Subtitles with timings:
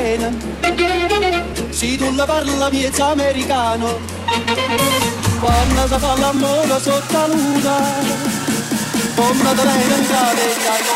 [0.00, 0.32] Serena.
[1.70, 3.98] Se tu la parla miezza americano,
[5.40, 7.76] quando si fa l'amore sotto la luna,
[9.14, 10.04] come te lei non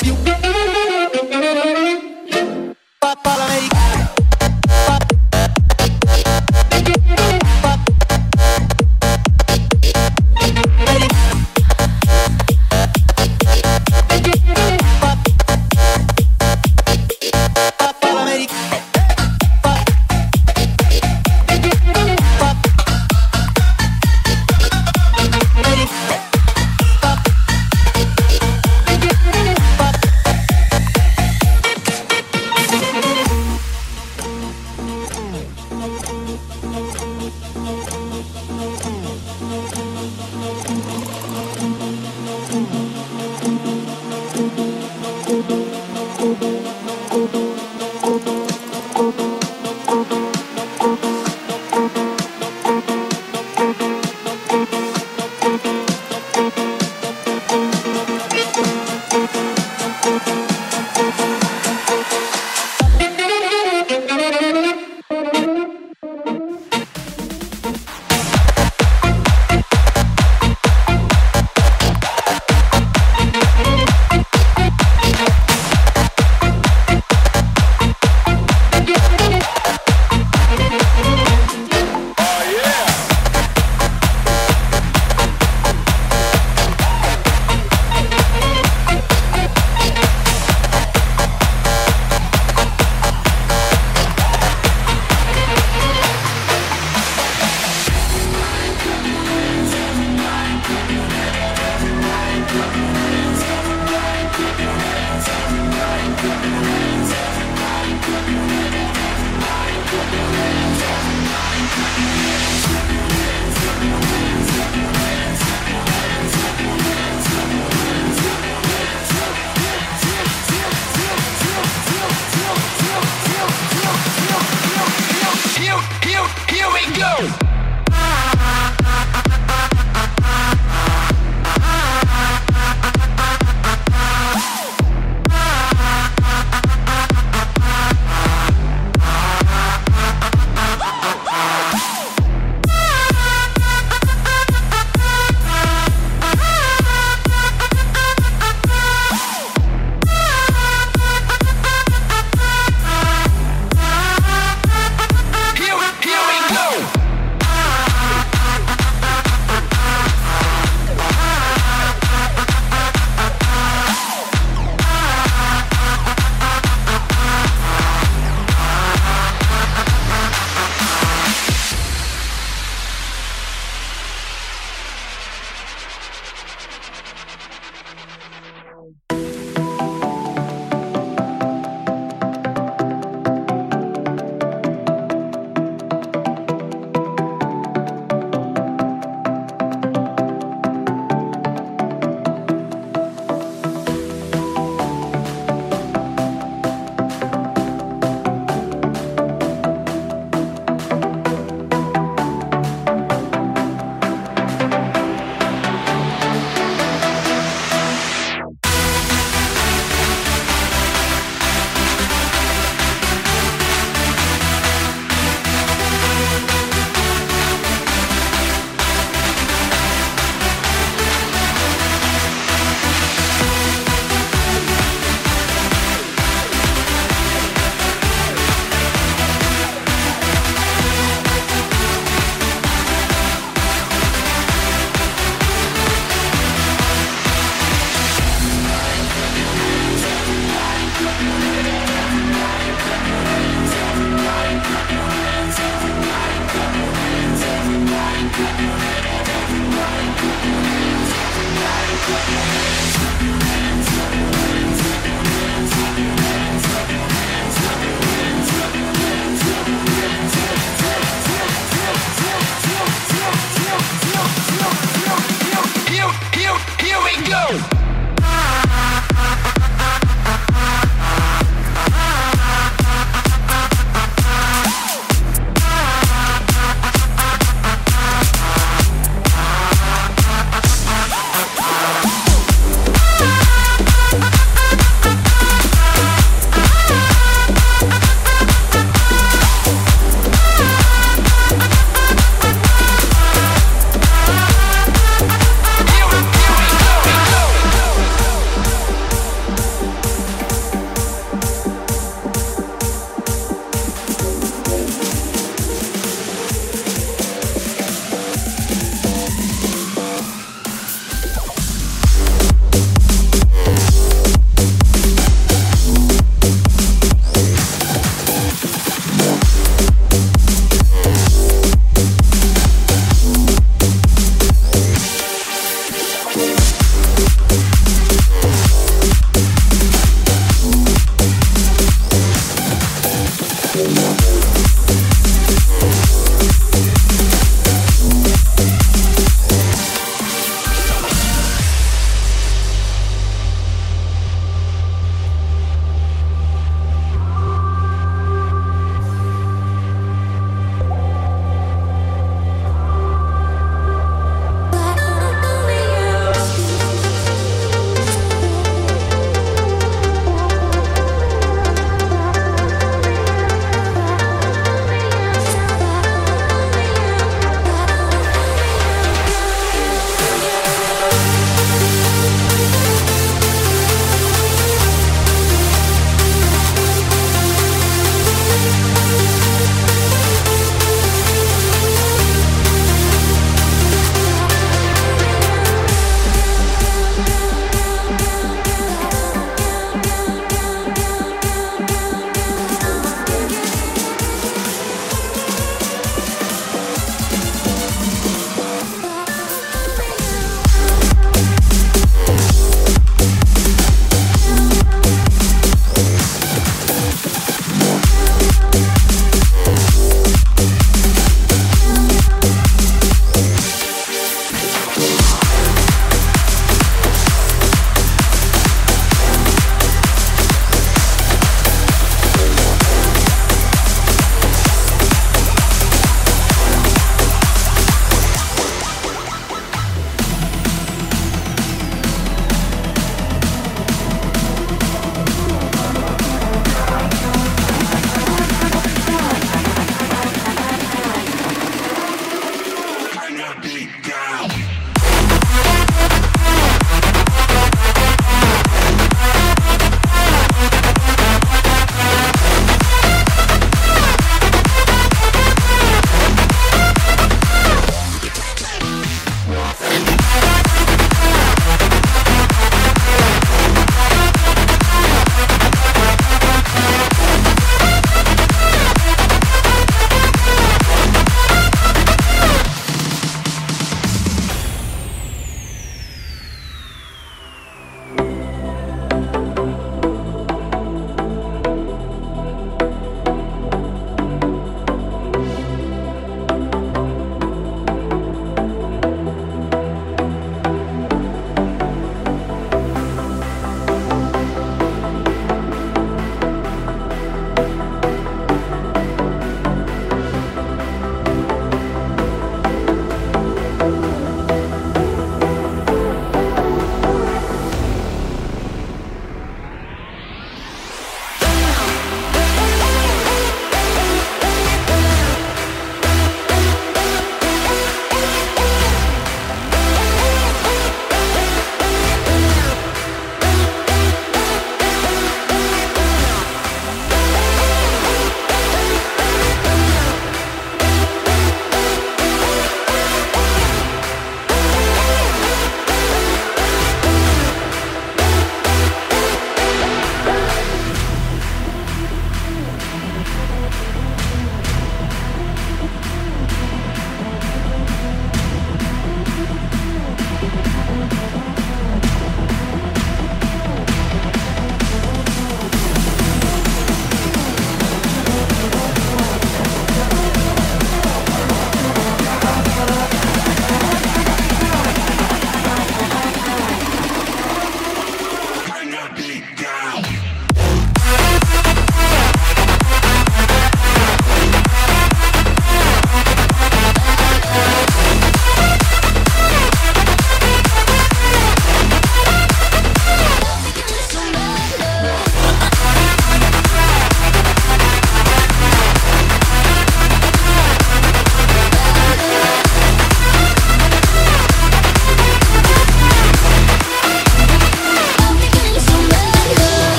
[0.00, 0.14] più.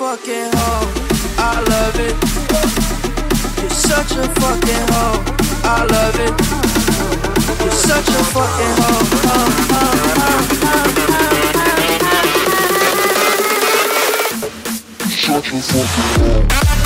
[0.00, 0.88] fucking hoe.
[1.36, 2.16] I love it.
[3.60, 5.20] You're such a fucking hoe.
[5.62, 6.32] I love it.
[7.62, 9.04] You're such a fucking hoe.
[9.26, 10.40] Oh, oh, oh,
[15.10, 16.79] such a fucking hoe.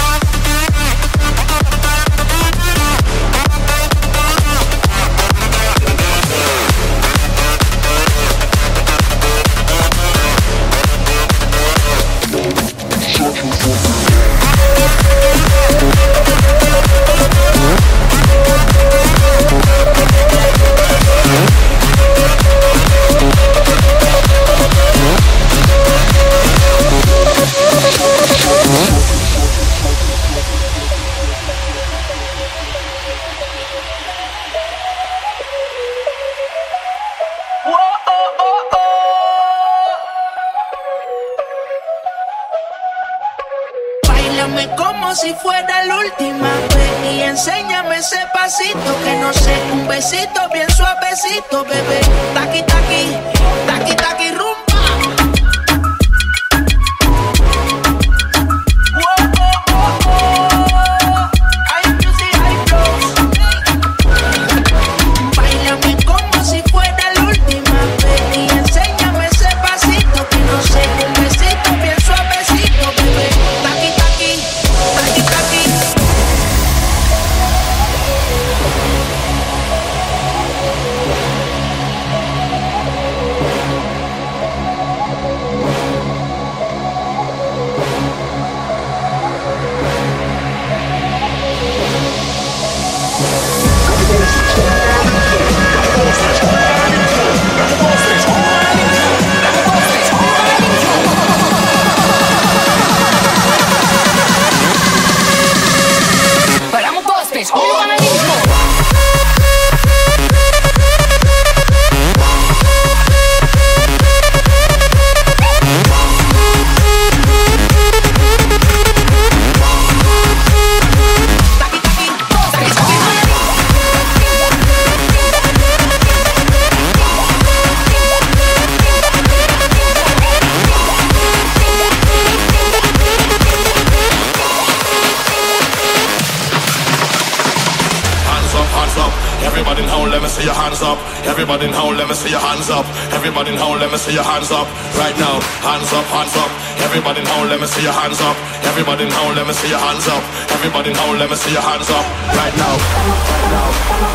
[147.84, 148.36] See your hands up.
[148.64, 150.24] Everybody now, let me see your hands up.
[150.56, 152.04] Everybody now, let me see your hands up.
[152.32, 153.68] Right now, right now,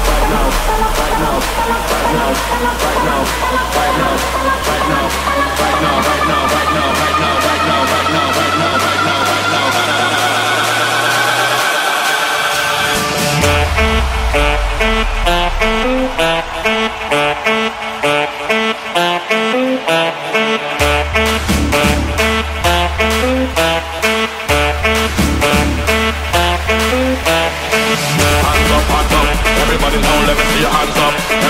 [0.10, 0.50] right now,
[0.98, 2.34] right now, right now,
[2.82, 4.18] right now, right now,
[4.66, 8.29] right now, right now, right now, right now, right now, right now, right now,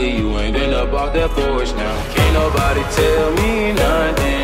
[0.00, 2.14] You ain't been up off that porch now.
[2.14, 4.43] Can't nobody tell me nothing.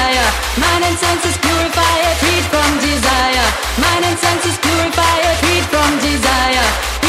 [0.00, 2.16] Desire, mind and senses purify it.
[2.24, 3.48] Freed from desire,
[3.84, 5.36] mind and senses purify it.
[5.44, 6.99] Freed from desire,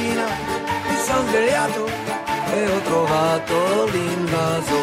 [0.00, 0.26] mattina
[0.88, 1.86] mi sono svegliato
[2.52, 4.74] e ho trovato l'invaso.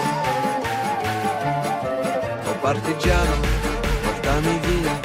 [2.45, 3.35] Oh partigiano,
[4.03, 4.99] portami via.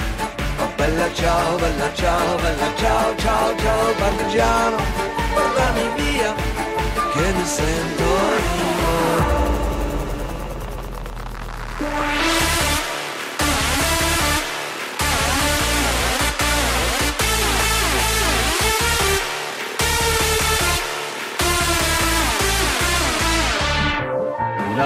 [0.61, 3.95] Oh bella ciao, bella ciao, bella ciao, ciao, ciao.
[3.99, 4.77] Partigiano,
[5.35, 6.35] portami via,
[7.13, 8.72] che mi sento io.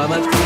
[0.06, 0.45] 我们